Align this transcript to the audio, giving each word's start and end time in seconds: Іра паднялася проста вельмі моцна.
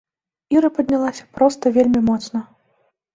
Іра 0.55 0.69
паднялася 0.77 1.27
проста 1.39 1.73
вельмі 1.75 2.01
моцна. 2.09 2.39